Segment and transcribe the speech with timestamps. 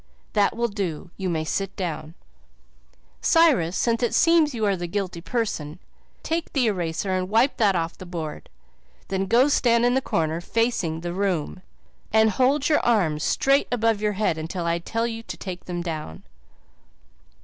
[0.33, 1.11] "That will do.
[1.15, 2.15] You may sit down.
[3.21, 5.77] Cyrus, since it seems you are the guilty person,
[6.23, 8.49] take the eraser and wipe that off the board.
[9.09, 11.61] Then go stand in the corner, facing the room,
[12.11, 15.83] and hold your arms straight above your head until I tell you to take them
[15.83, 16.23] down."